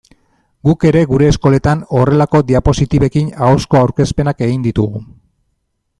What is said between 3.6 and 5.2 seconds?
aurkezpenak egin ditugu.